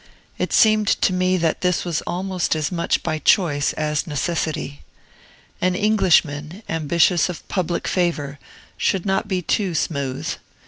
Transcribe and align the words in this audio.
It 0.39 0.51
seemed 0.51 0.87
to 0.87 1.13
me 1.13 1.37
that 1.37 1.61
this 1.61 1.85
was 1.85 2.01
almost 2.07 2.55
as 2.55 2.71
much 2.71 3.03
by 3.03 3.19
choice 3.19 3.71
as 3.73 4.07
necessity. 4.07 4.81
An 5.61 5.75
Englishman, 5.75 6.63
ambitious 6.67 7.29
of 7.29 7.47
public 7.49 7.87
favor, 7.87 8.39
should 8.77 9.05
not 9.05 9.27
be 9.27 9.43
too 9.43 9.75
smooth. 9.75 10.27